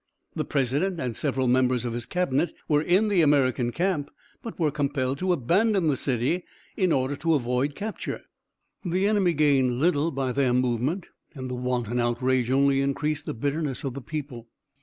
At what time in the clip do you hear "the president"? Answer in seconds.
0.35-0.99